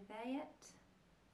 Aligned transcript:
we 0.00 0.14
there 0.14 0.34
yet? 0.34 0.66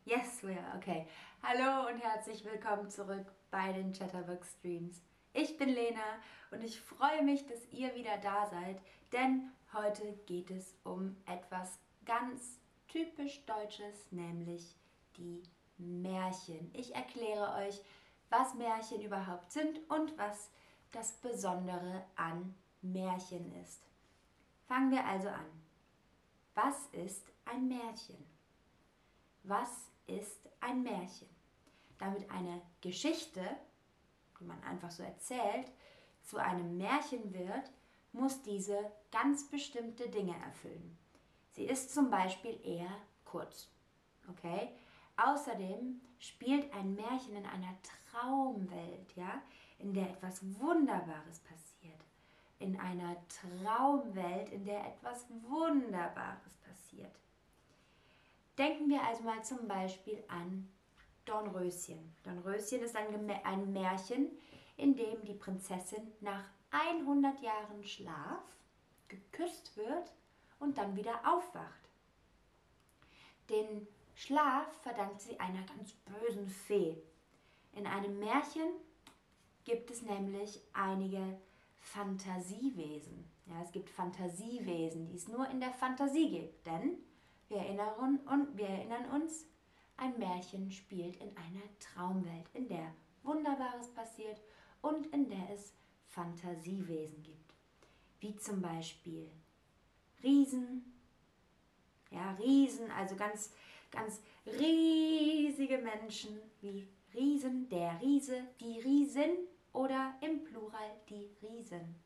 Yes, 0.04 0.42
we 0.42 0.52
are. 0.52 0.76
Okay. 0.76 1.06
Hallo 1.42 1.88
und 1.88 1.98
herzlich 1.98 2.44
willkommen 2.44 2.90
zurück 2.90 3.26
bei 3.50 3.72
den 3.72 3.92
Chatterbox 3.92 4.56
Streams. 4.58 5.02
Ich 5.32 5.56
bin 5.56 5.68
Lena 5.68 6.18
und 6.50 6.64
ich 6.64 6.80
freue 6.80 7.22
mich, 7.22 7.46
dass 7.46 7.68
ihr 7.70 7.94
wieder 7.94 8.16
da 8.18 8.46
seid, 8.46 8.80
denn 9.12 9.50
heute 9.72 10.14
geht 10.26 10.50
es 10.50 10.74
um 10.84 11.16
etwas 11.26 11.78
ganz 12.04 12.58
typisch 12.88 13.44
Deutsches, 13.44 14.10
nämlich 14.10 14.74
die 15.16 15.42
Märchen. 15.78 16.70
Ich 16.72 16.94
erkläre 16.94 17.54
euch, 17.66 17.80
was 18.30 18.54
Märchen 18.54 19.02
überhaupt 19.02 19.52
sind 19.52 19.78
und 19.90 20.16
was 20.18 20.50
das 20.92 21.12
Besondere 21.12 22.04
an 22.16 22.54
Märchen 22.82 23.52
ist. 23.62 23.82
Fangen 24.66 24.90
wir 24.90 25.04
also 25.04 25.28
an. 25.28 25.46
Was 26.54 26.86
ist 26.92 27.30
ein 27.44 27.68
Märchen? 27.68 28.35
Was 29.48 29.92
ist 30.08 30.48
ein 30.58 30.82
Märchen? 30.82 31.28
Damit 31.98 32.28
eine 32.32 32.60
Geschichte, 32.80 33.40
die 34.40 34.44
man 34.44 34.60
einfach 34.64 34.90
so 34.90 35.04
erzählt, 35.04 35.70
zu 36.22 36.38
einem 36.38 36.76
Märchen 36.76 37.32
wird, 37.32 37.70
muss 38.12 38.42
diese 38.42 38.90
ganz 39.12 39.48
bestimmte 39.48 40.08
Dinge 40.08 40.34
erfüllen. 40.44 40.98
Sie 41.52 41.64
ist 41.64 41.94
zum 41.94 42.10
Beispiel 42.10 42.58
eher 42.64 42.90
kurz. 43.24 43.68
Okay? 44.28 44.70
Außerdem 45.16 46.00
spielt 46.18 46.74
ein 46.74 46.96
Märchen 46.96 47.36
in 47.36 47.46
einer 47.46 47.76
Traumwelt, 48.10 49.14
ja, 49.14 49.40
in 49.78 49.94
der 49.94 50.10
etwas 50.10 50.40
Wunderbares 50.58 51.38
passiert. 51.38 52.04
In 52.58 52.80
einer 52.80 53.16
Traumwelt, 53.28 54.48
in 54.48 54.64
der 54.64 54.84
etwas 54.88 55.24
Wunderbares 55.42 56.56
passiert. 56.66 57.14
Denken 58.58 58.88
wir 58.88 59.02
also 59.02 59.22
mal 59.22 59.44
zum 59.44 59.68
Beispiel 59.68 60.22
an 60.28 60.68
Dornröschen. 61.26 62.14
Dornröschen 62.22 62.80
ist 62.82 62.96
ein, 62.96 63.30
ein 63.44 63.72
Märchen, 63.72 64.30
in 64.76 64.96
dem 64.96 65.24
die 65.24 65.34
Prinzessin 65.34 66.12
nach 66.20 66.44
100 66.70 67.40
Jahren 67.42 67.84
Schlaf 67.84 68.42
geküsst 69.08 69.76
wird 69.76 70.12
und 70.58 70.78
dann 70.78 70.96
wieder 70.96 71.20
aufwacht. 71.26 71.90
Den 73.50 73.86
Schlaf 74.14 74.66
verdankt 74.82 75.20
sie 75.20 75.38
einer 75.38 75.62
ganz 75.62 75.92
bösen 75.92 76.48
Fee. 76.48 76.96
In 77.74 77.86
einem 77.86 78.18
Märchen 78.18 78.70
gibt 79.64 79.90
es 79.90 80.02
nämlich 80.02 80.62
einige 80.72 81.38
Fantasiewesen. 81.80 83.30
Ja, 83.46 83.62
es 83.62 83.70
gibt 83.70 83.90
Fantasiewesen, 83.90 85.06
die 85.08 85.16
es 85.16 85.28
nur 85.28 85.48
in 85.50 85.60
der 85.60 85.72
Fantasie 85.72 86.30
gibt, 86.30 86.66
denn 86.66 86.98
wir 87.48 87.58
erinnern, 87.58 88.18
und 88.26 88.56
wir 88.56 88.68
erinnern 88.68 89.10
uns, 89.10 89.46
ein 89.96 90.18
Märchen 90.18 90.70
spielt 90.70 91.16
in 91.16 91.34
einer 91.36 91.62
Traumwelt, 91.78 92.48
in 92.52 92.68
der 92.68 92.92
Wunderbares 93.22 93.88
passiert 93.94 94.40
und 94.82 95.06
in 95.06 95.28
der 95.28 95.50
es 95.50 95.72
Fantasiewesen 96.08 97.22
gibt. 97.22 97.54
Wie 98.20 98.36
zum 98.36 98.60
Beispiel 98.60 99.30
Riesen, 100.22 100.92
ja, 102.10 102.32
Riesen, 102.32 102.90
also 102.90 103.16
ganz, 103.16 103.52
ganz 103.90 104.20
riesige 104.46 105.78
Menschen 105.78 106.38
wie 106.60 106.86
Riesen, 107.14 107.68
der 107.68 108.00
Riese, 108.00 108.42
die 108.60 108.80
Riesen 108.80 109.30
oder 109.72 110.14
im 110.20 110.44
Plural 110.44 110.90
die 111.08 111.30
Riesen. 111.42 111.96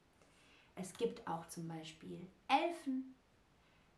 Es 0.75 0.93
gibt 0.95 1.27
auch 1.27 1.47
zum 1.47 1.69
Beispiel 1.69 2.27
Elfen, 2.49 3.15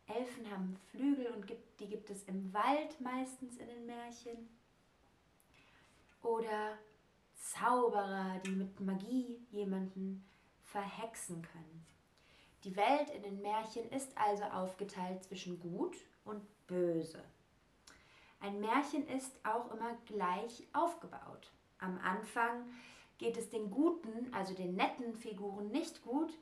Elfen 0.06 0.50
haben 0.50 0.77
Flügel 0.91 1.27
und 1.28 1.47
gibt, 1.47 1.81
die 1.81 1.89
gibt 1.89 2.11
es 2.11 2.25
im 2.25 2.52
Wald 2.52 3.01
meistens 3.01 3.57
in 3.57 3.67
den 3.67 3.86
Märchen. 3.86 4.48
Oder 6.23 6.79
Zauberer, 7.35 8.40
die 8.46 8.52
mit 8.52 8.80
Magie 8.80 9.40
jemanden 9.51 10.24
verhexen 10.63 11.42
können. 11.42 11.86
Die 12.64 12.77
Welt 12.77 13.11
in 13.11 13.23
den 13.23 13.42
Märchen 13.42 13.89
ist 13.90 14.17
also 14.17 14.45
aufgeteilt 14.45 15.24
zwischen 15.24 15.58
gut 15.58 15.96
und 16.24 16.42
böse. 16.67 17.23
Ein 18.40 18.61
Märchen 18.61 19.07
ist 19.08 19.33
auch 19.45 19.73
immer 19.73 19.96
gleich 20.07 20.67
aufgebaut. 20.73 21.51
Am 21.79 21.98
Anfang 21.98 22.64
geht 23.19 23.36
es 23.36 23.51
den 23.51 23.70
guten, 23.70 24.33
also 24.33 24.55
den 24.55 24.74
netten 24.74 25.14
Figuren 25.14 25.69
nicht 25.70 26.02
gut, 26.02 26.33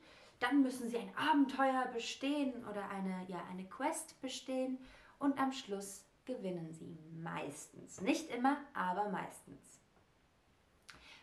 dann 0.41 0.63
müssen 0.63 0.89
sie 0.89 0.97
ein 0.97 1.15
Abenteuer 1.15 1.85
bestehen 1.93 2.65
oder 2.65 2.89
eine, 2.89 3.25
ja, 3.27 3.41
eine 3.51 3.65
Quest 3.65 4.19
bestehen 4.21 4.79
und 5.19 5.39
am 5.39 5.51
Schluss 5.51 6.03
gewinnen 6.25 6.73
sie 6.73 6.97
meistens. 7.21 8.01
Nicht 8.01 8.29
immer, 8.31 8.57
aber 8.73 9.09
meistens. 9.09 9.79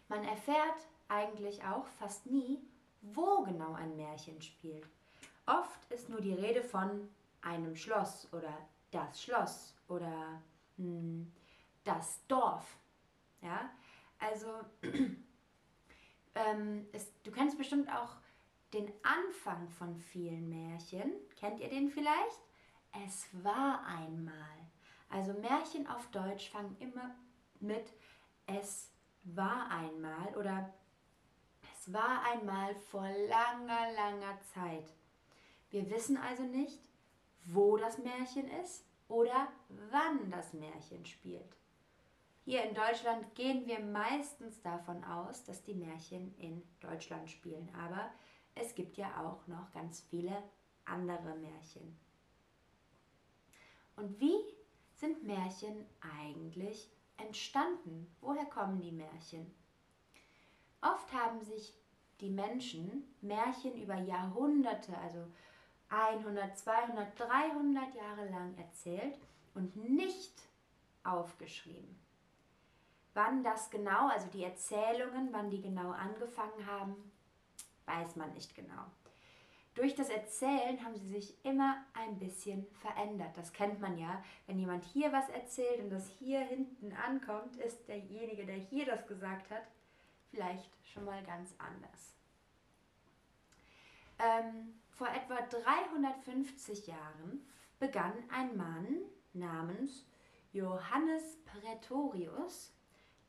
Man 0.09 0.25
erfährt 0.25 0.87
eigentlich 1.09 1.63
auch 1.65 1.87
fast 1.99 2.27
nie, 2.27 2.61
wo 3.03 3.43
genau 3.43 3.75
ein 3.75 3.97
Märchen 3.97 4.41
spielt. 4.41 4.87
Oft 5.47 5.91
ist 5.91 6.09
nur 6.09 6.21
die 6.21 6.35
Rede 6.35 6.63
von 6.63 7.09
einem 7.43 7.75
Schloss 7.75 8.29
oder 8.33 8.57
das 8.93 9.21
Schloss 9.21 9.75
oder 9.89 10.41
hm, 10.77 11.33
das 11.83 12.25
Dorf. 12.29 12.79
Ja, 13.43 13.71
also 14.21 14.49
ähm, 16.35 16.87
es, 16.93 17.13
du 17.23 17.33
kennst 17.33 17.59
bestimmt 17.59 17.91
auch 17.93 18.17
den 18.73 18.93
Anfang 19.03 19.69
von 19.71 19.97
vielen 19.97 20.49
Märchen. 20.49 21.13
Kennt 21.37 21.61
ihr 21.61 21.69
den 21.69 21.91
vielleicht? 21.91 22.41
Es 23.05 23.29
war 23.45 23.85
einmal. 23.87 24.33
Also 25.09 25.33
Märchen 25.33 25.87
auf 25.87 26.07
Deutsch 26.11 26.51
fangen 26.51 26.77
immer 26.81 27.15
mit 27.61 27.93
Es 28.47 28.91
war 29.25 29.71
einmal 29.71 30.37
oder 30.37 30.73
Es 31.73 31.93
war 31.93 32.23
einmal 32.33 32.75
vor 32.75 33.09
langer, 33.09 33.93
langer 33.93 34.39
Zeit. 34.55 34.93
Wir 35.71 35.89
wissen 35.91 36.17
also 36.17 36.43
nicht, 36.43 36.81
wo 37.45 37.77
das 37.77 37.99
Märchen 37.99 38.49
ist 38.63 38.85
oder 39.09 39.49
wann 39.91 40.31
das 40.31 40.53
Märchen 40.53 41.05
spielt. 41.07 41.57
Hier 42.45 42.65
in 42.65 42.75
Deutschland 42.75 43.35
gehen 43.35 43.67
wir 43.67 43.81
meistens 43.81 44.61
davon 44.63 45.05
aus, 45.05 45.45
dass 45.45 45.63
die 45.63 45.75
Märchen 45.75 46.35
in 46.39 46.63
Deutschland 46.81 47.31
spielen, 47.31 47.69
aber 47.75 48.11
es 48.61 48.75
gibt 48.75 48.97
ja 48.97 49.25
auch 49.25 49.47
noch 49.47 49.71
ganz 49.73 50.01
viele 50.01 50.43
andere 50.85 51.37
Märchen. 51.37 51.99
Und 53.97 54.19
wie 54.21 54.39
sind 54.95 55.25
Märchen 55.25 55.87
eigentlich 56.01 56.91
entstanden? 57.17 58.15
Woher 58.21 58.47
kommen 58.47 58.81
die 58.81 58.93
Märchen? 58.93 59.53
Oft 60.81 61.13
haben 61.13 61.41
sich 61.43 61.75
die 62.21 62.31
Menschen 62.31 63.05
Märchen 63.21 63.81
über 63.81 63.97
Jahrhunderte, 63.97 64.97
also 64.99 65.27
100, 65.89 66.57
200, 66.57 67.19
300 67.19 67.95
Jahre 67.95 68.29
lang 68.29 68.57
erzählt 68.57 69.19
und 69.55 69.77
nicht 69.77 70.43
aufgeschrieben. 71.05 71.99
Wann 73.15 73.43
das 73.43 73.71
genau, 73.71 74.09
also 74.09 74.29
die 74.29 74.45
Erzählungen, 74.45 75.29
wann 75.33 75.51
die 75.51 75.61
genau 75.61 75.91
angefangen 75.91 76.67
haben, 76.67 77.11
weiß 77.89 78.17
man 78.17 78.33
nicht 78.35 78.55
genau. 78.55 78.85
Durch 79.75 79.95
das 79.95 80.11
Erzählen 80.11 80.85
haben 80.85 80.97
sie 80.97 81.09
sich 81.09 81.45
immer 81.45 81.85
ein 81.95 82.19
bisschen 82.19 82.67
verändert. 82.81 83.37
Das 83.37 83.53
kennt 83.53 83.81
man 83.81 83.97
ja. 83.97 84.23
Wenn 84.47 84.59
jemand 84.59 84.85
hier 84.85 85.13
was 85.13 85.29
erzählt 85.29 85.81
und 85.81 85.91
das 85.91 86.09
hier 86.19 86.41
hinten 86.41 86.93
ankommt, 86.93 87.57
ist 87.57 87.87
derjenige, 87.87 88.45
der 88.45 88.57
hier 88.57 88.87
das 88.87 89.07
gesagt 89.07 89.51
hat, 89.51 89.63
vielleicht 90.31 90.69
schon 90.85 91.05
mal 91.05 91.23
ganz 91.23 91.55
anders. 91.59 92.15
Ähm, 94.19 94.81
vor 94.91 95.07
etwa 95.09 95.41
350 95.43 96.89
Jahren 96.89 97.47
begann 97.79 98.15
ein 98.31 98.57
Mann 98.57 98.99
namens 99.33 100.05
Johannes 100.53 101.39
Praetorius, 101.45 102.73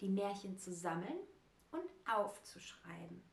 die 0.02 0.10
Märchen 0.10 0.58
zu 0.58 0.74
sammeln 0.74 1.20
und 1.72 1.92
aufzuschreiben. 2.12 3.29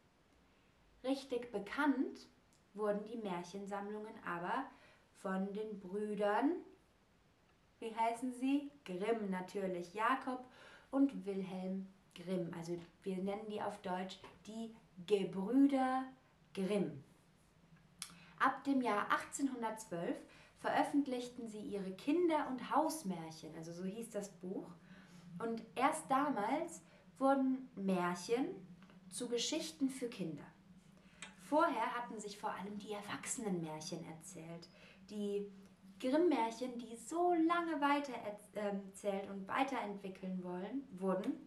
Richtig 1.06 1.52
bekannt 1.52 2.28
wurden 2.74 3.04
die 3.04 3.18
Märchensammlungen 3.18 4.14
aber 4.24 4.64
von 5.20 5.52
den 5.52 5.78
Brüdern, 5.78 6.52
wie 7.78 7.94
heißen 7.94 8.32
sie? 8.32 8.70
Grimm 8.84 9.30
natürlich, 9.30 9.94
Jakob 9.94 10.44
und 10.90 11.24
Wilhelm 11.24 11.86
Grimm. 12.14 12.50
Also 12.56 12.76
wir 13.02 13.18
nennen 13.18 13.48
die 13.50 13.62
auf 13.62 13.80
Deutsch 13.82 14.18
die 14.46 14.74
Gebrüder 15.06 16.04
Grimm. 16.54 17.04
Ab 18.38 18.64
dem 18.64 18.80
Jahr 18.80 19.10
1812 19.10 20.16
veröffentlichten 20.58 21.48
sie 21.48 21.60
ihre 21.60 21.92
Kinder- 21.92 22.48
und 22.48 22.74
Hausmärchen, 22.74 23.54
also 23.56 23.72
so 23.72 23.84
hieß 23.84 24.10
das 24.10 24.30
Buch. 24.30 24.68
Und 25.38 25.62
erst 25.74 26.10
damals 26.10 26.82
wurden 27.18 27.68
Märchen 27.76 28.46
zu 29.08 29.28
Geschichten 29.28 29.88
für 29.88 30.08
Kinder. 30.08 30.44
Vorher 31.48 31.94
hatten 31.94 32.18
sich 32.18 32.38
vor 32.38 32.50
allem 32.50 32.76
die 32.78 32.92
Erwachsenenmärchen 32.92 34.04
erzählt, 34.04 34.68
die 35.10 35.48
Grimm-Märchen, 36.00 36.76
die 36.78 36.96
so 36.96 37.32
lange 37.34 37.80
weiter 37.80 38.14
erzählt 38.54 39.30
und 39.30 39.46
weiterentwickeln 39.46 40.42
wollen, 40.42 40.86
wurden, 40.90 41.46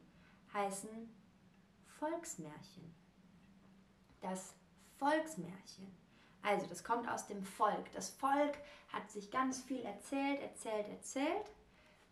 heißen 0.54 0.90
Volksmärchen. 2.00 2.96
Das 4.22 4.56
Volksmärchen. 4.98 5.96
Also, 6.42 6.66
das 6.68 6.84
kommt 6.84 7.10
aus 7.10 7.28
dem 7.28 7.44
Volk. 7.44 7.92
Das 7.94 8.10
Volk 8.10 8.57
hat 8.94 9.12
sich 9.12 9.30
ganz 9.30 9.62
viel 9.62 9.81
erzählt, 9.81 10.42
erzählt, 10.42 10.88
erzählt. 10.88 11.52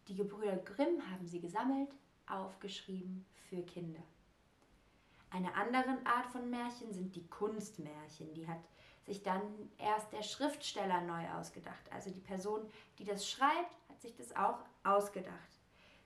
Die 0.10 0.16
Gebrüder 0.16 0.58
Grimm 0.58 1.10
haben 1.10 1.26
sie 1.26 1.40
gesammelt, 1.40 1.90
aufgeschrieben 2.28 3.26
für 3.50 3.62
Kinder. 3.64 4.04
Eine 5.30 5.54
andere 5.56 5.98
Art 6.06 6.28
von 6.28 6.50
Märchen 6.50 6.94
sind 6.94 7.16
die 7.16 7.28
Kunstmärchen. 7.28 8.34
Die 8.34 8.48
hat 8.48 8.62
sich 9.06 9.24
dann 9.24 9.42
erst 9.78 10.12
der 10.14 10.24
Schriftsteller 10.24 11.02
neu 11.02 11.28
ausgedacht. 11.38 11.92
Also 11.92 12.10
die 12.10 12.20
Person, 12.20 12.62
die 13.00 13.06
das 13.06 13.30
schreibt, 13.30 13.76
hat 13.90 14.02
sich 14.02 14.16
das 14.16 14.36
auch 14.36 14.60
ausgedacht. 14.84 15.34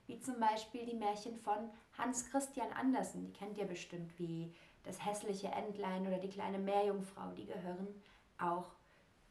Wie 0.06 0.18
zum 0.18 0.40
Beispiel 0.40 0.84
die 0.84 0.96
Märchen 0.96 1.36
von 1.38 1.70
Hans 1.98 2.30
Christian 2.30 2.72
Andersen. 2.72 3.22
Die 3.22 3.32
kennt 3.32 3.58
ihr 3.58 3.66
bestimmt 3.66 4.18
wie 4.18 4.54
das 4.84 5.04
hässliche 5.04 5.48
Entlein 5.48 6.06
oder 6.06 6.18
die 6.18 6.28
kleine 6.28 6.58
Meerjungfrau. 6.58 7.32
Die 7.32 7.46
gehören 7.46 8.02
auch 8.38 8.72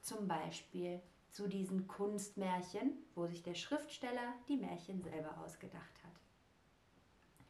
zum 0.02 0.28
Beispiel 0.28 1.02
zu 1.30 1.48
diesen 1.48 1.88
Kunstmärchen, 1.88 2.94
wo 3.16 3.26
sich 3.26 3.44
der 3.44 3.56
Schriftsteller 3.56 4.34
die 4.48 4.58
Märchen 4.58 5.02
selber 5.02 5.38
ausgedacht 5.44 6.04
hat. 6.04 6.12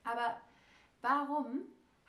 Aber 0.04 0.42
warum 1.02 1.62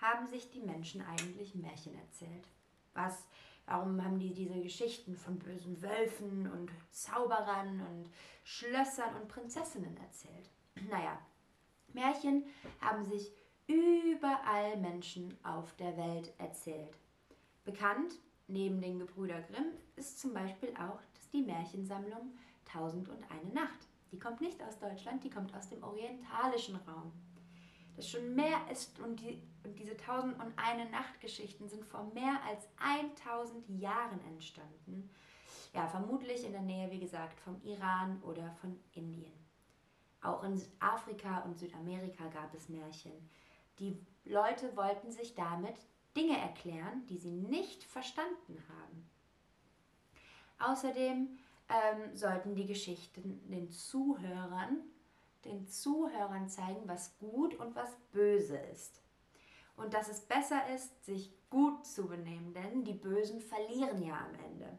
haben 0.02 0.26
sich 0.26 0.50
die 0.50 0.60
Menschen 0.60 1.00
eigentlich 1.00 1.54
Märchen 1.54 1.94
erzählt? 1.94 2.49
Was, 2.93 3.26
warum 3.66 4.04
haben 4.04 4.19
die 4.19 4.34
diese 4.34 4.60
Geschichten 4.60 5.16
von 5.16 5.38
bösen 5.38 5.81
Wölfen 5.81 6.50
und 6.50 6.70
Zauberern 6.90 7.81
und 7.81 8.10
Schlössern 8.44 9.14
und 9.16 9.28
Prinzessinnen 9.28 9.96
erzählt? 9.96 10.50
Naja, 10.90 11.19
Märchen 11.93 12.44
haben 12.81 13.04
sich 13.04 13.31
überall 13.66 14.76
Menschen 14.78 15.37
auf 15.44 15.75
der 15.76 15.96
Welt 15.96 16.32
erzählt. 16.38 16.96
Bekannt 17.64 18.14
neben 18.48 18.81
den 18.81 18.98
Gebrüder 18.98 19.40
Grimm 19.43 19.66
ist 19.96 20.19
zum 20.19 20.34
Beispiel 20.34 20.75
auch 20.76 20.98
die 21.32 21.43
Märchensammlung 21.43 22.32
Tausend 22.64 23.08
und 23.08 23.22
eine 23.31 23.52
Nacht. 23.52 23.87
Die 24.10 24.19
kommt 24.19 24.40
nicht 24.40 24.62
aus 24.62 24.78
Deutschland, 24.78 25.22
die 25.25 25.31
kommt 25.31 25.55
aus 25.55 25.69
dem 25.69 25.82
orientalischen 25.82 26.76
Raum. 26.76 27.12
Das 27.96 28.08
schon 28.08 28.34
mehr 28.34 28.58
ist 28.70 28.98
und, 29.00 29.20
die, 29.20 29.42
und 29.64 29.78
diese 29.78 29.96
Tausend 29.96 30.38
und 30.42 30.52
eine 30.56 30.88
Nacht 30.90 31.20
Geschichten 31.20 31.68
sind 31.68 31.84
vor 31.84 32.04
mehr 32.14 32.40
als 32.48 32.66
1000 32.78 33.68
Jahren 33.80 34.20
entstanden. 34.26 35.10
Ja, 35.74 35.86
vermutlich 35.86 36.44
in 36.44 36.52
der 36.52 36.62
Nähe, 36.62 36.90
wie 36.90 37.00
gesagt, 37.00 37.40
vom 37.40 37.60
Iran 37.62 38.20
oder 38.22 38.50
von 38.60 38.78
Indien. 38.94 39.32
Auch 40.22 40.44
in 40.44 40.60
Afrika 40.78 41.40
und 41.40 41.58
Südamerika 41.58 42.28
gab 42.28 42.54
es 42.54 42.68
Märchen. 42.68 43.28
Die 43.78 43.98
Leute 44.24 44.76
wollten 44.76 45.10
sich 45.10 45.34
damit 45.34 45.74
Dinge 46.16 46.38
erklären, 46.38 47.04
die 47.06 47.16
sie 47.16 47.32
nicht 47.32 47.82
verstanden 47.84 48.62
haben. 48.68 49.10
Außerdem 50.58 51.38
ähm, 51.68 52.14
sollten 52.16 52.54
die 52.54 52.66
Geschichten 52.66 53.40
den 53.50 53.70
Zuhörern, 53.70 54.80
den 55.44 55.66
Zuhörern 55.66 56.48
zeigen, 56.48 56.86
was 56.86 57.16
gut 57.18 57.54
und 57.54 57.74
was 57.74 57.90
böse 58.12 58.56
ist. 58.56 59.02
Und 59.76 59.94
dass 59.94 60.08
es 60.08 60.20
besser 60.20 60.68
ist, 60.74 61.04
sich 61.04 61.32
gut 61.50 61.86
zu 61.86 62.06
benehmen, 62.06 62.52
denn 62.54 62.84
die 62.84 62.92
Bösen 62.92 63.40
verlieren 63.40 64.02
ja 64.02 64.26
am 64.26 64.34
Ende. 64.44 64.78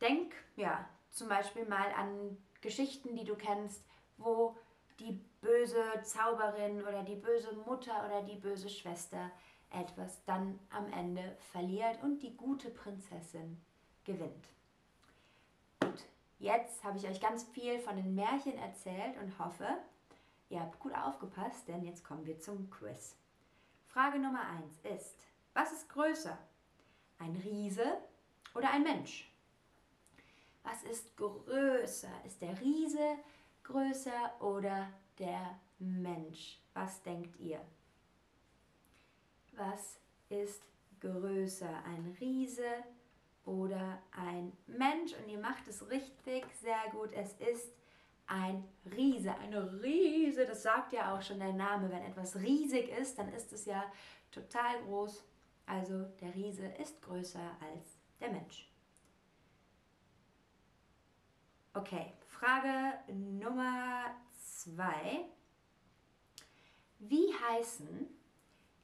Denk 0.00 0.34
ja 0.56 0.88
zum 1.10 1.28
Beispiel 1.28 1.66
mal 1.66 1.92
an 1.92 2.36
Geschichten, 2.60 3.14
die 3.14 3.24
du 3.24 3.36
kennst, 3.36 3.82
wo 4.18 4.56
die 4.98 5.20
böse 5.40 5.82
Zauberin 6.02 6.82
oder 6.82 7.02
die 7.02 7.16
böse 7.16 7.52
Mutter 7.66 8.04
oder 8.06 8.22
die 8.22 8.36
böse 8.36 8.68
Schwester 8.68 9.30
etwas 9.70 10.22
dann 10.24 10.58
am 10.70 10.92
Ende 10.92 11.36
verliert 11.52 12.02
und 12.02 12.22
die 12.22 12.36
gute 12.36 12.70
Prinzessin 12.70 13.60
gewinnt. 14.04 14.48
Jetzt 16.40 16.82
habe 16.84 16.96
ich 16.96 17.06
euch 17.06 17.20
ganz 17.20 17.44
viel 17.44 17.78
von 17.80 17.96
den 17.96 18.14
Märchen 18.14 18.56
erzählt 18.56 19.18
und 19.20 19.38
hoffe, 19.38 19.66
ihr 20.48 20.58
habt 20.58 20.80
gut 20.80 20.94
aufgepasst, 20.94 21.68
denn 21.68 21.84
jetzt 21.84 22.02
kommen 22.02 22.24
wir 22.24 22.40
zum 22.40 22.70
Quiz. 22.70 23.14
Frage 23.88 24.18
Nummer 24.18 24.46
1 24.48 24.96
ist, 24.96 25.16
was 25.52 25.70
ist 25.70 25.90
größer? 25.90 26.38
Ein 27.18 27.36
Riese 27.44 27.98
oder 28.54 28.70
ein 28.70 28.82
Mensch? 28.82 29.30
Was 30.62 30.82
ist 30.84 31.14
größer? 31.18 32.24
Ist 32.24 32.40
der 32.40 32.58
Riese 32.58 33.18
größer 33.62 34.40
oder 34.40 34.88
der 35.18 35.58
Mensch? 35.78 36.58
Was 36.72 37.02
denkt 37.02 37.38
ihr? 37.38 37.60
Was 39.56 39.98
ist 40.30 40.62
größer? 41.00 41.84
Ein 41.84 42.16
Riese 42.18 42.82
oder 43.50 43.98
ein 44.12 44.52
Mensch? 44.66 45.12
Und 45.14 45.28
ihr 45.28 45.40
macht 45.40 45.66
es 45.66 45.90
richtig, 45.90 46.46
sehr 46.60 46.88
gut. 46.92 47.12
Es 47.12 47.32
ist 47.34 47.74
ein 48.26 48.64
Riese, 48.96 49.34
eine 49.34 49.82
Riese. 49.82 50.46
Das 50.46 50.62
sagt 50.62 50.92
ja 50.92 51.14
auch 51.14 51.22
schon 51.22 51.40
der 51.40 51.52
Name. 51.52 51.90
Wenn 51.90 52.04
etwas 52.04 52.36
riesig 52.36 52.88
ist, 52.90 53.18
dann 53.18 53.32
ist 53.32 53.52
es 53.52 53.64
ja 53.64 53.84
total 54.30 54.80
groß. 54.84 55.24
Also 55.66 56.04
der 56.20 56.34
Riese 56.34 56.66
ist 56.66 57.02
größer 57.02 57.56
als 57.60 57.98
der 58.20 58.30
Mensch. 58.30 58.70
Okay, 61.74 62.12
Frage 62.28 62.98
Nummer 63.12 64.14
zwei. 64.32 65.24
Wie 66.98 67.32
heißen 67.48 68.06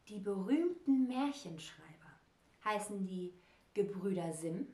die 0.09 0.19
berühmten 0.19 1.07
Märchenschreiber? 1.07 1.87
Heißen 2.65 3.05
die 3.07 3.35
Gebrüder 3.77 4.33
Sim, 4.33 4.67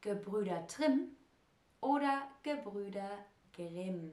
Gebrüder 0.00 0.64
Trimm 0.68 1.08
oder 1.80 2.30
Gebrüder 2.44 3.10
Grimm? 3.52 4.12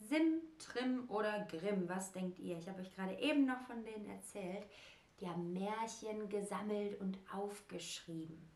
Sim, 0.00 0.40
Trimm 0.58 1.08
oder 1.10 1.46
Grimm, 1.48 1.88
was 1.88 2.10
denkt 2.10 2.40
ihr? 2.40 2.58
Ich 2.58 2.68
habe 2.68 2.80
euch 2.80 2.92
gerade 2.92 3.16
eben 3.20 3.46
noch 3.46 3.60
von 3.68 3.84
denen 3.84 4.10
erzählt. 4.10 4.66
Die 5.20 5.28
haben 5.28 5.52
Märchen 5.52 6.28
gesammelt 6.28 7.00
und 7.00 7.20
aufgeschrieben 7.32 8.50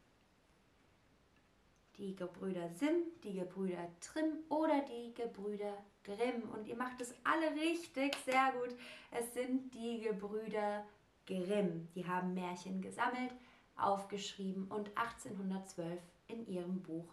die 1.98 2.16
Gebrüder 2.16 2.68
Sim, 2.70 3.04
die 3.22 3.34
Gebrüder 3.34 3.86
Trimm 4.00 4.38
oder 4.48 4.80
die 4.80 5.14
Gebrüder 5.14 5.76
Grimm. 6.02 6.50
Und 6.52 6.66
ihr 6.66 6.74
macht 6.74 7.00
es 7.00 7.14
alle 7.22 7.54
richtig, 7.54 8.16
sehr 8.24 8.52
gut. 8.58 8.76
Es 9.12 9.32
sind 9.34 9.72
die 9.72 10.00
Gebrüder 10.00 10.80
Grimm. 10.80 11.01
Die 11.28 12.06
haben 12.06 12.34
Märchen 12.34 12.80
gesammelt, 12.80 13.32
aufgeschrieben 13.76 14.68
und 14.68 14.88
1812 14.96 16.00
in 16.28 16.46
ihrem 16.46 16.82
Buch 16.82 17.08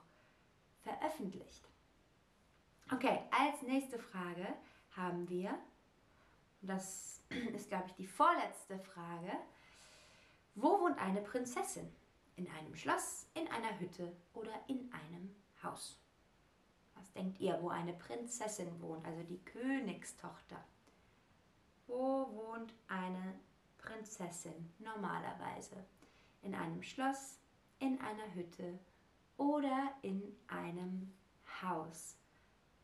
veröffentlicht. 0.82 1.68
Okay, 2.92 3.20
als 3.32 3.62
nächste 3.62 4.00
Frage 4.00 4.48
haben 4.96 5.30
wir, 5.30 5.58
das 6.62 7.22
ist 7.56 7.70
glaube 7.70 7.86
ich 7.88 7.94
die 7.94 8.08
vorletzte 8.08 8.80
Frage, 8.80 9.32
wo 10.56 10.80
wohnt 10.82 10.98
eine 10.98 11.22
Prinzessin? 11.22 11.90
In 12.36 12.50
einem 12.50 12.76
Schloss, 12.76 13.28
in 13.34 13.48
einer 13.50 13.80
Hütte 13.80 14.16
oder 14.34 14.54
in 14.68 14.92
einem 14.92 15.36
Haus. 15.62 16.00
Was 16.96 17.12
denkt 17.14 17.40
ihr, 17.40 17.58
wo 17.62 17.70
eine 17.70 17.94
Prinzessin 17.94 18.82
wohnt, 18.82 19.06
also 19.06 19.24
die 19.24 19.44
Königstochter? 19.44 20.64
Wo 21.88 22.30
wohnt 22.34 22.74
eine 22.88 22.99
Prinzessin 24.00 24.72
normalerweise? 24.80 25.76
In 26.42 26.56
einem 26.56 26.82
Schloss, 26.82 27.38
in 27.80 28.00
einer 28.00 28.34
Hütte 28.34 28.80
oder 29.36 29.94
in 30.02 30.24
einem 30.48 31.12
Haus? 31.62 32.16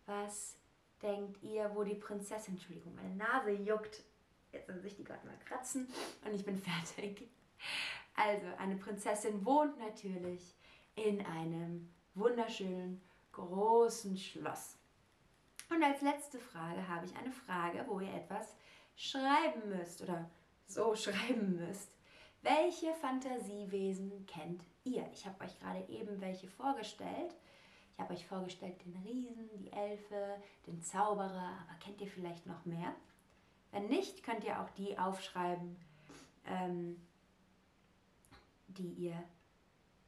Was 0.06 0.58
denkt 1.02 1.42
ihr, 1.42 1.72
wo 1.74 1.84
die 1.84 1.96
Prinzessin, 1.96 2.56
Entschuldigung, 2.56 2.96
meine 2.96 3.16
Nase 3.16 3.52
juckt, 3.52 4.04
jetzt 4.52 4.68
muss 4.70 4.84
ich 4.84 4.98
die 4.98 5.06
gerade 5.06 5.26
mal 5.26 5.38
kratzen 5.46 5.88
und 6.26 6.34
ich 6.34 6.44
bin 6.44 6.58
fertig. 6.98 7.30
Also, 8.16 8.48
eine 8.58 8.76
Prinzessin 8.76 9.46
wohnt 9.46 9.78
natürlich 9.80 10.54
in 10.96 11.26
einem 11.26 11.90
wunderschönen 12.14 13.02
großen 13.32 14.18
Schloss. 14.18 14.76
Und 15.70 15.82
als 15.82 16.02
letzte 16.02 16.40
Frage 16.40 16.86
habe 16.90 17.06
ich 17.06 17.16
eine 17.16 17.32
Frage, 17.32 17.86
wo 17.88 18.02
ihr 18.02 18.14
etwas 18.14 18.54
schreiben 18.98 19.70
müsst 19.70 20.02
oder 20.02 20.30
so 20.68 20.96
schreiben 20.96 21.56
müsst. 21.56 21.92
Welche 22.42 22.94
Fantasiewesen 22.96 24.26
kennt 24.28 24.64
ihr? 24.84 25.10
Ich 25.12 25.26
habe 25.26 25.44
euch 25.44 25.60
gerade 25.60 25.88
eben 25.90 26.22
welche 26.22 26.48
vorgestellt. 26.48 27.34
Ich 27.94 28.00
habe 28.00 28.14
euch 28.14 28.28
vorgestellt 28.28 28.76
den 28.86 28.96
Riesen, 29.04 29.50
die 29.58 29.72
Elfe, 29.72 30.38
den 30.68 30.82
Zauberer, 30.82 31.58
aber 31.68 31.80
kennt 31.80 32.02
ihr 32.02 32.08
vielleicht 32.08 32.46
noch 32.46 32.66
mehr? 32.66 32.94
Wenn 33.72 33.88
nicht, 33.88 34.22
könnt 34.22 34.44
ihr 34.44 34.62
auch 34.62 34.70
die 34.72 34.98
aufschreiben, 34.98 35.78
ähm, 36.46 37.02
die 38.68 38.92
ihr 38.92 39.24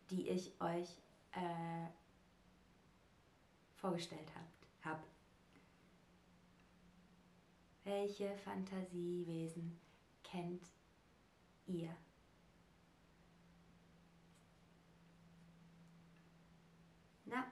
die 0.09 0.29
ich 0.29 0.53
euch 0.61 0.89
äh, 1.33 1.87
vorgestellt 3.75 4.29
habe. 4.35 4.47
Hab. 4.83 5.03
Welche 7.83 8.35
Fantasiewesen 8.37 9.79
kennt 10.31 10.63
ihr? 11.65 11.95
Na, 17.25 17.45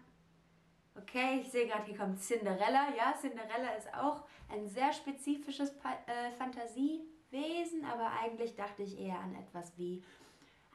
okay, 0.96 1.40
ich 1.42 1.52
sehe 1.52 1.68
gerade, 1.68 1.86
hier 1.86 1.98
kommt 1.98 2.20
Cinderella. 2.20 2.94
Ja, 2.96 3.14
Cinderella 3.20 3.72
ist 3.78 3.94
auch 3.94 4.24
ein 4.50 4.68
sehr 4.68 4.94
spezifisches 4.94 5.78
pa 5.78 5.94
äh, 6.08 6.32
Fantasiewesen, 6.32 7.86
aber 7.86 8.12
eigentlich 8.22 8.56
dachte 8.56 8.84
ich 8.84 9.00
eher 9.00 9.20
an 9.20 9.36
etwas 9.36 9.78
wie 9.78 10.04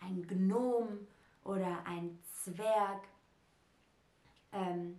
ein 0.00 0.26
Gnom 0.26 1.06
oder 1.44 1.84
ein 1.86 2.18
Zwerg. 2.42 3.04
Ähm, 4.52 4.98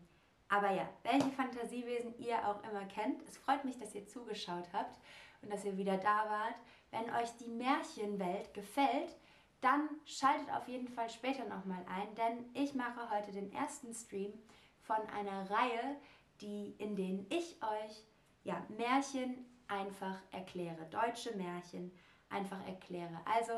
aber 0.50 0.72
ja, 0.72 0.90
welche 1.04 1.32
Fantasiewesen 1.32 2.18
ihr 2.18 2.48
auch 2.48 2.62
immer 2.64 2.86
kennt, 2.86 3.22
es 3.28 3.38
freut 3.38 3.64
mich, 3.64 3.78
dass 3.80 3.96
ihr 3.96 4.08
zugeschaut 4.08 4.68
habt 4.74 5.00
und 5.42 5.52
dass 5.52 5.64
ihr 5.64 5.78
wieder 5.78 5.98
da 5.98 6.30
wart. 6.30 6.56
Wenn 6.92 7.10
euch 7.16 7.32
die 7.38 7.48
Märchenwelt 7.48 8.54
gefällt, 8.54 9.16
dann 9.62 9.90
schaltet 10.06 10.52
auf 10.52 10.68
jeden 10.68 10.88
Fall 10.88 11.10
später 11.10 11.46
nochmal 11.46 11.84
ein, 11.88 12.14
denn 12.16 12.46
ich 12.54 12.74
mache 12.74 13.10
heute 13.10 13.32
den 13.32 13.52
ersten 13.54 13.94
Stream 13.94 14.34
von 14.82 14.98
einer 15.16 15.50
Reihe, 15.50 15.96
die, 16.42 16.76
in 16.80 16.96
denen 16.96 17.26
ich 17.30 17.58
euch 17.62 18.04
ja, 18.44 18.66
Märchen 18.78 19.46
einfach 19.68 20.18
erkläre, 20.32 20.86
deutsche 20.90 21.36
Märchen 21.38 21.92
einfach 22.30 22.66
erkläre. 22.68 23.22
Also 23.26 23.54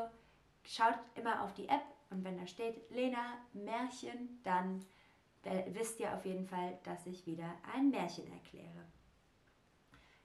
schaut 0.64 0.98
immer 1.14 1.42
auf 1.42 1.54
die 1.54 1.68
App 1.68 1.84
und 2.10 2.22
wenn 2.22 2.38
da 2.38 2.46
steht 2.46 2.90
Lena 2.90 3.38
Märchen, 3.52 4.40
dann 4.44 4.84
wisst 5.68 6.00
ihr 6.00 6.14
auf 6.14 6.24
jeden 6.24 6.46
Fall, 6.46 6.78
dass 6.84 7.06
ich 7.06 7.26
wieder 7.26 7.50
ein 7.74 7.90
Märchen 7.90 8.30
erkläre. 8.32 8.86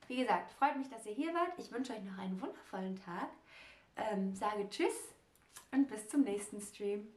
Wie 0.09 0.15
gesagt, 0.15 0.51
freut 0.53 0.75
mich, 0.75 0.89
dass 0.89 1.05
ihr 1.05 1.13
hier 1.13 1.35
wart. 1.35 1.53
Ich 1.59 1.71
wünsche 1.71 1.93
euch 1.93 2.01
noch 2.01 2.17
einen 2.17 2.41
wundervollen 2.41 2.95
Tag. 2.95 3.29
Ähm, 3.95 4.33
sage 4.33 4.67
Tschüss 4.67 5.13
und 5.71 5.87
bis 5.87 6.09
zum 6.09 6.21
nächsten 6.21 6.59
Stream. 6.59 7.07